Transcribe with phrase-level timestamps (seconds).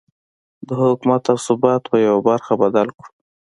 [0.67, 3.09] د حکومت او ثبات په يوه برخه بدل کړو.